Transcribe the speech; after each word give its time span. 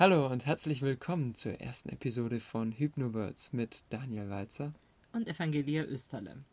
Hallo 0.00 0.28
und 0.28 0.46
herzlich 0.46 0.80
willkommen 0.82 1.34
zur 1.34 1.60
ersten 1.60 1.88
Episode 1.88 2.38
von 2.38 2.70
Hypnowords 2.70 3.52
mit 3.52 3.82
Daniel 3.90 4.30
Walzer 4.30 4.70
und 5.12 5.26
Evangelia 5.26 5.82
Österle. 5.82 6.44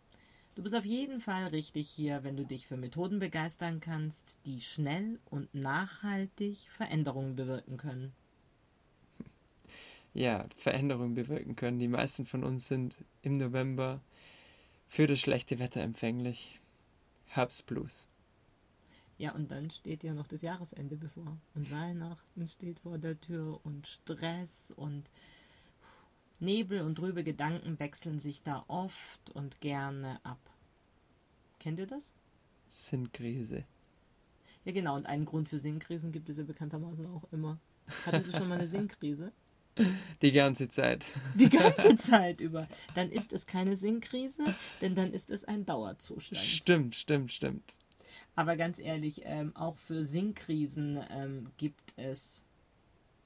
Du 0.56 0.64
bist 0.64 0.74
auf 0.74 0.84
jeden 0.84 1.20
Fall 1.20 1.46
richtig 1.50 1.88
hier, 1.88 2.24
wenn 2.24 2.38
du 2.38 2.44
dich 2.44 2.66
für 2.66 2.76
Methoden 2.76 3.20
begeistern 3.20 3.82
kannst, 3.82 4.40
die 4.48 4.62
schnell 4.62 5.20
und 5.26 5.54
nachhaltig 5.54 6.58
Veränderungen 6.72 7.36
bewirken 7.36 7.78
können. 7.78 8.14
Ja, 10.16 10.48
Veränderungen 10.58 11.14
bewirken 11.14 11.56
können. 11.56 11.78
Die 11.78 11.88
meisten 11.88 12.26
von 12.26 12.44
uns 12.44 12.68
sind 12.68 12.96
im 13.22 13.38
November 13.38 14.02
für 14.88 15.06
das 15.06 15.20
schlechte 15.20 15.60
Wetter 15.60 15.82
empfänglich. 15.82 16.60
Herbstblues. 17.28 18.08
Ja, 19.18 19.32
und 19.32 19.50
dann 19.52 19.70
steht 19.70 20.04
ja 20.04 20.14
noch 20.14 20.28
das 20.28 20.42
Jahresende 20.42 20.98
bevor. 20.98 21.38
Und 21.54 21.72
Weihnachten 21.72 22.48
steht 22.48 22.80
vor 22.80 22.98
der 22.98 23.20
Tür 23.20 23.60
und 23.64 23.88
Stress 23.88 24.72
und 24.76 25.10
Nebel 26.40 26.82
und 26.82 26.96
trübe 26.96 27.24
Gedanken 27.24 27.80
wechseln 27.80 28.20
sich 28.20 28.44
da 28.44 28.66
oft 28.68 29.30
und 29.32 29.62
gerne 29.62 30.20
ab. 30.24 30.40
Kennt 31.60 31.80
ihr 31.80 31.88
das? 31.88 32.14
Sinnkrise. 32.68 33.64
Ja, 34.66 34.72
genau. 34.74 34.96
Und 34.96 35.06
einen 35.06 35.26
Grund 35.26 35.48
für 35.48 35.60
Sinnkrisen 35.60 36.12
gibt 36.12 36.30
es 36.30 36.38
ja 36.38 36.44
bekanntermaßen 36.44 37.06
auch 37.08 37.32
immer. 37.32 37.60
Hattest 38.06 38.28
du 38.28 38.38
schon 38.38 38.50
mal 38.50 38.60
eine 38.60 38.68
Sinnkrise? 38.68 39.32
Die 40.22 40.32
ganze 40.32 40.70
Zeit. 40.70 41.06
Die 41.36 41.50
ganze 41.50 41.96
Zeit 41.98 42.42
über. 42.42 42.68
Dann 42.94 43.12
ist 43.12 43.34
es 43.34 43.46
keine 43.46 43.76
Sinnkrise, 43.76 44.56
denn 44.82 44.96
dann 44.96 45.14
ist 45.14 45.30
es 45.32 45.44
ein 45.44 45.66
Dauerzustand. 45.66 46.42
Stimmt, 46.42 46.96
stimmt, 46.96 47.32
stimmt. 47.32 47.76
Aber 48.36 48.56
ganz 48.56 48.80
ehrlich, 48.80 49.22
ähm, 49.24 49.56
auch 49.56 49.78
für 49.78 50.04
Sinnkrisen 50.04 51.00
ähm, 51.10 51.48
gibt 51.58 51.94
es 51.98 52.44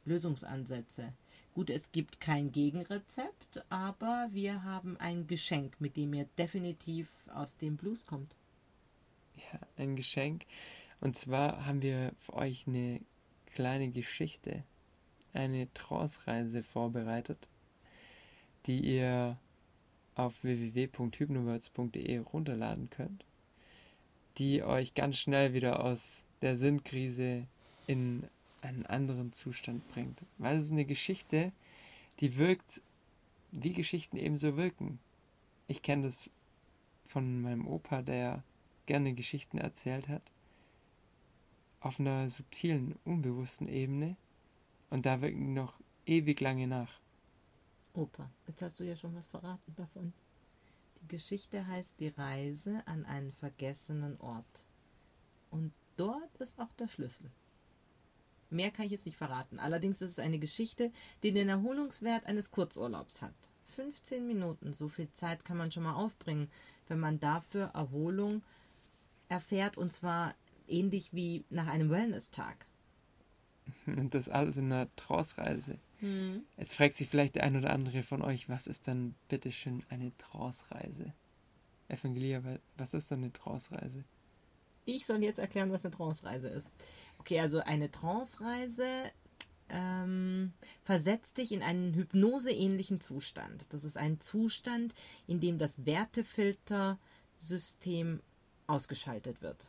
Lösungsansätze. 0.05 1.13
Gut, 1.53 1.69
es 1.69 1.91
gibt 1.91 2.19
kein 2.19 2.51
Gegenrezept, 2.51 3.65
aber 3.69 4.29
wir 4.31 4.63
haben 4.63 4.97
ein 4.97 5.27
Geschenk, 5.27 5.79
mit 5.81 5.97
dem 5.97 6.13
ihr 6.13 6.25
definitiv 6.37 7.09
aus 7.33 7.57
dem 7.57 7.75
Blues 7.75 8.05
kommt. 8.05 8.35
Ja, 9.35 9.59
ein 9.77 9.95
Geschenk. 9.95 10.45
Und 11.01 11.17
zwar 11.17 11.65
haben 11.65 11.81
wir 11.81 12.13
für 12.17 12.33
euch 12.33 12.67
eine 12.67 13.01
kleine 13.47 13.89
Geschichte, 13.89 14.63
eine 15.33 15.71
Trance-Reise 15.73 16.63
vorbereitet, 16.63 17.47
die 18.65 18.79
ihr 18.97 19.37
auf 20.15 20.43
www.hypnowords.de 20.43 22.17
runterladen 22.19 22.89
könnt 22.89 23.25
die 24.39 24.63
euch 24.63 24.95
ganz 24.95 25.17
schnell 25.17 25.53
wieder 25.53 25.83
aus 25.83 26.23
der 26.41 26.55
Sinnkrise 26.55 27.45
in 27.87 28.27
einen 28.61 28.85
anderen 28.85 29.33
Zustand 29.33 29.87
bringt. 29.89 30.23
Weil 30.37 30.57
es 30.57 30.65
ist 30.65 30.71
eine 30.71 30.85
Geschichte, 30.85 31.51
die 32.19 32.37
wirkt, 32.37 32.81
wie 33.51 33.73
Geschichten 33.73 34.17
ebenso 34.17 34.57
wirken. 34.57 34.99
Ich 35.67 35.81
kenne 35.81 36.03
das 36.03 36.29
von 37.03 37.41
meinem 37.41 37.67
Opa, 37.67 38.01
der 38.01 38.43
gerne 38.85 39.13
Geschichten 39.13 39.57
erzählt 39.57 40.07
hat, 40.07 40.23
auf 41.81 41.99
einer 41.99 42.29
subtilen, 42.29 42.95
unbewussten 43.05 43.67
Ebene 43.67 44.15
und 44.89 45.05
da 45.05 45.21
wirken 45.21 45.47
die 45.47 45.53
noch 45.53 45.73
ewig 46.05 46.39
lange 46.41 46.67
nach. 46.67 46.99
Opa, 47.93 48.29
jetzt 48.47 48.61
hast 48.61 48.79
du 48.79 48.83
ja 48.83 48.95
schon 48.95 49.15
was 49.15 49.27
verraten 49.27 49.75
davon. 49.75 50.13
Die 51.01 51.07
Geschichte 51.07 51.67
heißt 51.67 51.93
Die 51.99 52.09
Reise 52.09 52.83
an 52.85 53.05
einen 53.05 53.31
vergessenen 53.31 54.19
Ort. 54.19 54.65
Und 55.49 55.73
dort 55.97 56.35
ist 56.37 56.59
auch 56.59 56.73
der 56.73 56.87
Schlüssel. 56.87 57.31
Mehr 58.49 58.71
kann 58.71 58.85
ich 58.85 58.91
jetzt 58.91 59.05
nicht 59.05 59.17
verraten. 59.17 59.59
Allerdings 59.59 60.01
ist 60.01 60.11
es 60.11 60.19
eine 60.19 60.39
Geschichte, 60.39 60.91
die 61.21 61.31
den 61.31 61.49
Erholungswert 61.49 62.25
eines 62.25 62.51
Kurzurlaubs 62.51 63.21
hat. 63.21 63.33
15 63.75 64.27
Minuten, 64.27 64.73
so 64.73 64.89
viel 64.89 65.11
Zeit 65.13 65.45
kann 65.45 65.57
man 65.57 65.71
schon 65.71 65.83
mal 65.83 65.93
aufbringen, 65.93 66.49
wenn 66.87 66.99
man 66.99 67.19
dafür 67.19 67.71
Erholung 67.73 68.41
erfährt 69.29 69.77
und 69.77 69.93
zwar 69.93 70.35
ähnlich 70.67 71.13
wie 71.13 71.45
nach 71.49 71.67
einem 71.67 71.89
Wellness-Tag. 71.89 72.65
Und 73.85 73.85
das 74.15 74.29
alles 74.29 74.57
in 74.57 74.71
einer 74.71 74.93
Trance-Reise. 74.95 75.79
Hm. 75.99 76.43
Jetzt 76.57 76.75
fragt 76.75 76.95
sich 76.95 77.07
vielleicht 77.07 77.35
der 77.35 77.43
ein 77.43 77.57
oder 77.57 77.71
andere 77.71 78.03
von 78.03 78.21
euch, 78.21 78.49
was 78.49 78.67
ist 78.67 78.87
dann 78.87 79.15
bitteschön 79.27 79.83
eine 79.89 80.15
Trance-Reise? 80.17 81.13
Evangelia, 81.87 82.41
was 82.77 82.93
ist 82.93 83.11
dann 83.11 83.23
eine 83.23 83.33
Trance-Reise? 83.33 84.03
Ich 84.85 85.05
soll 85.05 85.23
jetzt 85.23 85.39
erklären, 85.39 85.71
was 85.71 85.85
eine 85.85 85.93
Trance-Reise 85.93 86.49
ist. 86.49 86.71
Okay, 87.19 87.39
also 87.39 87.59
eine 87.59 87.91
Trance-Reise 87.91 89.11
ähm, 89.69 90.53
versetzt 90.83 91.37
dich 91.37 91.51
in 91.51 91.61
einen 91.61 91.93
hypnoseähnlichen 91.93 93.01
Zustand. 93.01 93.71
Das 93.73 93.83
ist 93.83 93.97
ein 93.97 94.19
Zustand, 94.19 94.95
in 95.27 95.39
dem 95.39 95.59
das 95.59 95.85
Wertefiltersystem 95.85 98.21
ausgeschaltet 98.67 99.41
wird. 99.41 99.67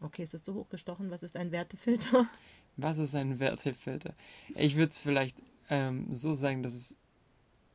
Okay, 0.00 0.22
ist 0.22 0.34
das 0.34 0.42
zu 0.42 0.54
hochgestochen? 0.54 1.10
Was 1.10 1.22
ist 1.22 1.36
ein 1.36 1.50
Wertefilter? 1.52 2.26
Was 2.76 2.98
ist 2.98 3.14
ein 3.14 3.38
Wertefilter? 3.38 4.14
Ich 4.56 4.76
würde 4.76 4.90
es 4.90 5.00
vielleicht 5.00 5.40
ähm, 5.70 6.12
so 6.12 6.34
sagen, 6.34 6.62
dass 6.62 6.74
es, 6.74 6.96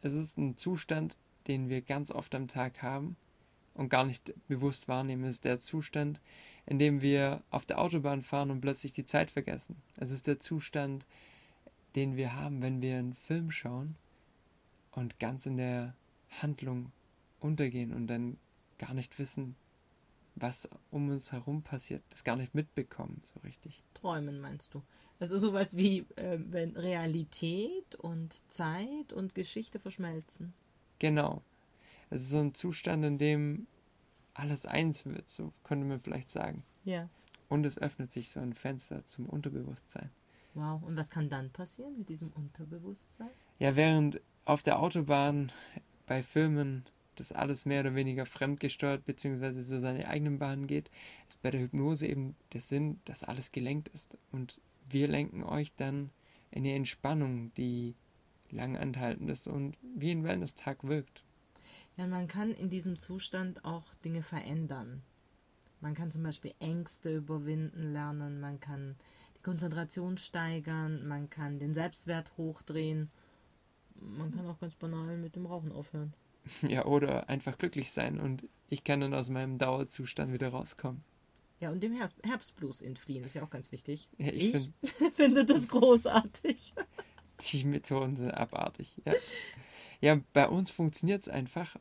es 0.01 0.13
ist 0.13 0.37
ein 0.37 0.57
Zustand, 0.57 1.17
den 1.47 1.69
wir 1.69 1.81
ganz 1.81 2.11
oft 2.11 2.35
am 2.35 2.47
Tag 2.47 2.81
haben 2.81 3.15
und 3.73 3.89
gar 3.89 4.05
nicht 4.05 4.33
bewusst 4.47 4.89
wahrnehmen. 4.89 5.23
Es 5.23 5.35
ist 5.35 5.45
der 5.45 5.57
Zustand, 5.57 6.19
in 6.65 6.79
dem 6.79 7.01
wir 7.01 7.41
auf 7.49 7.65
der 7.65 7.79
Autobahn 7.79 8.21
fahren 8.21 8.51
und 8.51 8.61
plötzlich 8.61 8.91
die 8.91 9.05
Zeit 9.05 9.31
vergessen. 9.31 9.77
Es 9.95 10.11
ist 10.11 10.27
der 10.27 10.37
Zustand, 10.37 11.05
den 11.95 12.17
wir 12.17 12.35
haben, 12.35 12.61
wenn 12.61 12.81
wir 12.81 12.97
einen 12.97 13.13
Film 13.13 13.51
schauen 13.51 13.95
und 14.91 15.19
ganz 15.19 15.45
in 15.45 15.57
der 15.57 15.95
Handlung 16.41 16.91
untergehen 17.39 17.93
und 17.93 18.07
dann 18.07 18.37
gar 18.77 18.93
nicht 18.93 19.17
wissen, 19.17 19.55
was 20.39 20.69
um 20.91 21.09
uns 21.09 21.31
herum 21.31 21.61
passiert, 21.61 22.03
das 22.09 22.23
gar 22.23 22.35
nicht 22.35 22.55
mitbekommen, 22.55 23.21
so 23.23 23.39
richtig. 23.41 23.83
Träumen 23.93 24.39
meinst 24.39 24.73
du? 24.73 24.81
Also 25.19 25.37
sowas 25.37 25.75
wie, 25.75 26.05
äh, 26.15 26.39
wenn 26.39 26.75
Realität 26.75 27.95
und 27.95 28.33
Zeit 28.51 29.11
und 29.13 29.35
Geschichte 29.35 29.79
verschmelzen. 29.79 30.53
Genau. 30.99 31.41
Es 32.09 32.21
ist 32.21 32.29
so 32.29 32.39
ein 32.39 32.53
Zustand, 32.53 33.05
in 33.05 33.17
dem 33.17 33.67
alles 34.33 34.65
eins 34.65 35.05
wird, 35.05 35.29
so 35.29 35.51
könnte 35.63 35.85
man 35.85 35.99
vielleicht 35.99 36.29
sagen. 36.29 36.63
Ja. 36.85 37.09
Und 37.49 37.65
es 37.65 37.77
öffnet 37.77 38.11
sich 38.11 38.29
so 38.29 38.39
ein 38.39 38.53
Fenster 38.53 39.03
zum 39.05 39.27
Unterbewusstsein. 39.27 40.09
Wow, 40.53 40.81
und 40.83 40.95
was 40.95 41.09
kann 41.09 41.29
dann 41.29 41.51
passieren 41.51 41.97
mit 41.97 42.09
diesem 42.09 42.31
Unterbewusstsein? 42.31 43.29
Ja, 43.59 43.75
während 43.75 44.21
auf 44.45 44.63
der 44.63 44.79
Autobahn 44.79 45.51
bei 46.07 46.23
Filmen 46.23 46.85
das 47.19 47.31
alles 47.31 47.65
mehr 47.65 47.81
oder 47.81 47.95
weniger 47.95 48.25
fremdgesteuert 48.25 49.05
bzw. 49.05 49.51
so 49.51 49.79
seine 49.79 50.07
eigenen 50.07 50.39
Bahnen 50.39 50.67
geht, 50.67 50.89
ist 51.27 51.41
bei 51.41 51.51
der 51.51 51.61
Hypnose 51.61 52.07
eben 52.07 52.35
der 52.53 52.61
Sinn, 52.61 52.99
dass 53.05 53.23
alles 53.23 53.51
gelenkt 53.51 53.89
ist. 53.89 54.17
Und 54.31 54.61
wir 54.89 55.07
lenken 55.07 55.43
euch 55.43 55.73
dann 55.75 56.11
in 56.51 56.63
die 56.63 56.73
Entspannung, 56.73 57.53
die 57.55 57.95
lang 58.51 58.77
anhaltend 58.77 59.29
ist 59.29 59.47
und 59.47 59.75
wie 59.81 60.11
ein 60.11 60.23
Wellness-Tag 60.23 60.83
wirkt. 60.87 61.23
Ja, 61.97 62.07
man 62.07 62.27
kann 62.27 62.51
in 62.51 62.69
diesem 62.69 62.97
Zustand 62.97 63.65
auch 63.65 63.93
Dinge 63.95 64.23
verändern. 64.23 65.03
Man 65.81 65.93
kann 65.93 66.11
zum 66.11 66.23
Beispiel 66.23 66.53
Ängste 66.59 67.17
überwinden 67.17 67.91
lernen, 67.91 68.39
man 68.39 68.59
kann 68.59 68.95
die 69.37 69.41
Konzentration 69.41 70.17
steigern, 70.17 71.07
man 71.07 71.29
kann 71.29 71.59
den 71.59 71.73
Selbstwert 71.73 72.35
hochdrehen, 72.37 73.09
man 74.01 74.31
kann 74.31 74.47
auch 74.47 74.59
ganz 74.59 74.75
banal 74.75 75.17
mit 75.17 75.35
dem 75.35 75.45
Rauchen 75.45 75.71
aufhören. 75.71 76.13
Ja, 76.67 76.85
oder 76.85 77.29
einfach 77.29 77.57
glücklich 77.57 77.91
sein 77.91 78.19
und 78.19 78.47
ich 78.69 78.83
kann 78.83 79.01
dann 79.01 79.13
aus 79.13 79.29
meinem 79.29 79.57
Dauerzustand 79.57 80.33
wieder 80.33 80.49
rauskommen. 80.49 81.03
Ja, 81.59 81.71
und 81.71 81.81
dem 81.81 81.93
Herbst 81.93 82.15
Herbstblues 82.23 82.81
entfliehen, 82.81 83.23
ist 83.23 83.33
ja 83.33 83.43
auch 83.43 83.49
ganz 83.49 83.71
wichtig. 83.71 84.09
Ja, 84.17 84.27
ich, 84.27 84.45
ich 84.45 84.51
find, 84.51 84.73
finde 85.15 85.45
das 85.45 85.67
großartig. 85.67 86.73
Die 87.51 87.65
Methoden 87.65 88.15
sind 88.15 88.31
abartig. 88.31 88.95
Ja, 89.05 89.13
ja 90.01 90.21
bei 90.33 90.47
uns 90.47 90.69
funktioniert 90.71 91.21
es 91.21 91.29
einfach. 91.29 91.75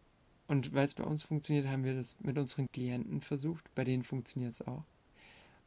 Und 0.46 0.72
weil 0.72 0.84
es 0.84 0.94
bei 0.94 1.04
uns 1.04 1.22
funktioniert, 1.22 1.66
haben 1.66 1.84
wir 1.84 1.94
das 1.94 2.16
mit 2.20 2.38
unseren 2.38 2.66
Klienten 2.72 3.20
versucht. 3.20 3.72
Bei 3.74 3.84
denen 3.84 4.02
funktioniert 4.02 4.54
es 4.54 4.62
auch. 4.62 4.84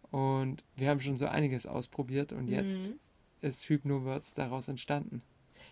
Und 0.10 0.64
wir 0.76 0.90
haben 0.90 1.02
schon 1.02 1.18
so 1.18 1.28
einiges 1.28 1.66
ausprobiert 1.66 2.34
und 2.34 2.48
jetzt 2.48 2.80
mhm. 2.80 3.00
ist 3.42 3.70
Hypnowords 3.70 4.34
daraus 4.34 4.68
entstanden. 4.68 5.22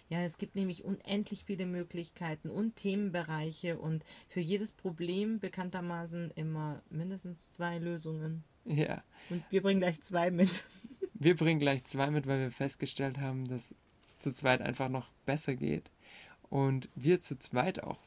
Ja, 0.10 0.22
es 0.22 0.38
gibt 0.38 0.56
nämlich 0.56 0.84
unendlich 0.84 1.44
viele 1.44 1.66
Möglichkeiten 1.66 2.50
und 2.50 2.76
Themenbereiche 2.76 3.78
und 3.78 4.04
für 4.28 4.40
jedes 4.40 4.72
Problem 4.72 5.40
bekanntermaßen 5.40 6.32
immer 6.36 6.82
mindestens 6.90 7.52
zwei 7.52 7.78
Lösungen. 7.78 8.44
Ja. 8.66 9.04
Und 9.30 9.44
wir 9.50 9.62
bringen 9.62 9.80
gleich 9.80 10.02
zwei 10.02 10.32
mit. 10.32 10.64
Wir 11.22 11.36
bringen 11.36 11.60
gleich 11.60 11.84
zwei 11.84 12.10
mit, 12.12 12.28
weil 12.28 12.40
wir 12.40 12.50
festgestellt 12.50 13.18
haben, 13.18 13.44
dass 13.44 13.76
es 14.06 14.20
zu 14.20 14.34
zweit 14.34 14.62
einfach 14.62 14.88
noch 14.88 15.12
besser 15.26 15.54
geht 15.54 15.92
und 16.50 16.88
wir 16.96 17.20
zu 17.20 17.38
zweit 17.38 17.84
auch 17.84 18.00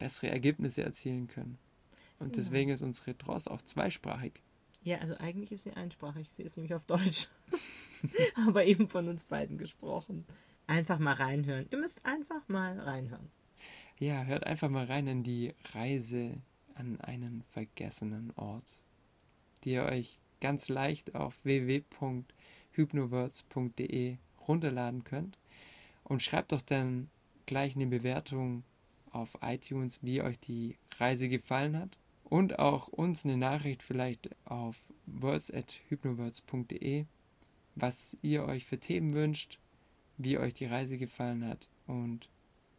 bessere 0.00 0.30
Ergebnisse 0.30 0.82
erzielen 0.82 1.28
können. 1.28 1.56
Und 2.18 2.36
deswegen 2.36 2.70
ja. 2.70 2.74
ist 2.74 2.82
unsere 2.82 3.16
Trance 3.16 3.48
auch 3.48 3.62
zweisprachig. 3.62 4.42
Ja, 4.82 4.98
also 4.98 5.16
eigentlich 5.18 5.52
ist 5.52 5.64
sie 5.64 5.72
einsprachig. 5.72 6.30
Sie 6.30 6.42
ist 6.42 6.56
nämlich 6.56 6.74
auf 6.74 6.84
Deutsch. 6.84 7.28
Aber 8.46 8.64
eben 8.64 8.88
von 8.88 9.08
uns 9.08 9.24
beiden 9.24 9.58
gesprochen. 9.58 10.24
Einfach 10.68 10.98
mal 10.98 11.14
reinhören. 11.14 11.66
Ihr 11.70 11.78
müsst 11.78 12.04
einfach 12.04 12.46
mal 12.46 12.78
reinhören. 12.78 13.30
Ja, 13.98 14.24
hört 14.24 14.46
einfach 14.46 14.68
mal 14.68 14.84
rein 14.84 15.06
in 15.06 15.22
die 15.22 15.54
Reise 15.72 16.42
an 16.74 17.00
einen 17.00 17.40
vergessenen 17.42 18.34
Ort, 18.36 18.82
die 19.64 19.70
ihr 19.72 19.84
euch 19.84 20.20
ganz 20.40 20.68
leicht 20.68 21.14
auf 21.14 21.42
www.hypnowords.de 21.44 24.18
runterladen 24.46 25.04
könnt. 25.04 25.38
Und 26.04 26.22
schreibt 26.22 26.52
doch 26.52 26.60
dann 26.60 27.08
gleich 27.46 27.74
eine 27.74 27.86
Bewertung 27.86 28.62
auf 29.10 29.38
iTunes, 29.40 30.02
wie 30.02 30.20
euch 30.20 30.38
die 30.38 30.76
Reise 30.98 31.30
gefallen 31.30 31.78
hat. 31.78 31.96
Und 32.24 32.58
auch 32.58 32.88
uns 32.88 33.24
eine 33.24 33.38
Nachricht 33.38 33.82
vielleicht 33.82 34.28
auf 34.44 34.76
words.hypnowords.de, 35.06 37.06
was 37.74 38.18
ihr 38.20 38.44
euch 38.44 38.66
für 38.66 38.78
Themen 38.78 39.14
wünscht, 39.14 39.58
wie 40.18 40.38
euch 40.38 40.54
die 40.54 40.66
Reise 40.66 40.98
gefallen 40.98 41.46
hat 41.46 41.68
und 41.86 42.28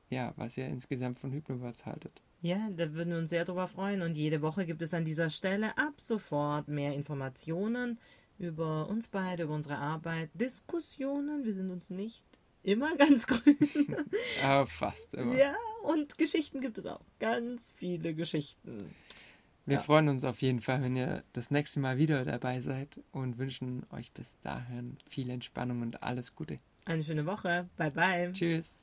ja, 0.10 0.34
was 0.36 0.58
ihr 0.58 0.68
insgesamt 0.68 1.20
von 1.20 1.32
Hypnowords 1.32 1.86
haltet. 1.86 2.22
Ja, 2.42 2.70
da 2.70 2.94
würden 2.94 3.12
wir 3.12 3.18
uns 3.20 3.30
sehr 3.32 3.44
darüber 3.46 3.68
freuen. 3.68 4.02
Und 4.02 4.16
jede 4.16 4.42
Woche 4.42 4.66
gibt 4.66 4.82
es 4.82 4.94
an 4.94 5.04
dieser 5.06 5.30
Stelle 5.30 5.78
ab 5.78 6.00
sofort 6.00 6.68
mehr 6.68 6.94
Informationen 6.94 8.00
über 8.38 8.88
uns 8.88 9.10
beide, 9.10 9.44
über 9.44 9.54
unsere 9.54 9.78
Arbeit, 9.78 10.30
Diskussionen. 10.34 11.44
Wir 11.44 11.54
sind 11.54 11.70
uns 11.70 11.90
nicht 11.90 12.26
immer 12.64 12.96
ganz 12.96 13.28
grün. 13.28 13.58
Aber 14.44 14.66
fast 14.66 15.14
immer. 15.16 15.36
Ja, 15.36 15.54
und 15.84 16.18
Geschichten 16.18 16.62
gibt 16.62 16.78
es 16.78 16.86
auch. 16.86 17.02
Ganz 17.20 17.72
viele 17.76 18.14
Geschichten. 18.14 18.96
Wir 19.66 19.76
Ja. 19.76 19.82
freuen 19.82 20.08
uns 20.10 20.24
auf 20.24 20.42
jeden 20.42 20.62
Fall, 20.62 20.82
wenn 20.82 20.96
ihr 20.96 21.24
das 21.34 21.52
nächste 21.52 21.80
Mal 21.80 21.98
wieder 21.98 22.24
dabei 22.26 22.62
seid 22.62 23.02
und 23.12 23.38
wünschen 23.38 23.86
euch 23.92 24.12
bis 24.14 24.40
dahin 24.40 24.98
viel 25.08 25.30
Entspannung 25.30 25.82
und 25.82 26.02
alles 26.02 26.36
Gute. 26.36 26.58
Eine 26.90 27.04
schöne 27.04 27.24
Woche. 27.28 27.70
Bye 27.78 27.92
bye. 27.92 28.32
Tschüss. 28.34 28.80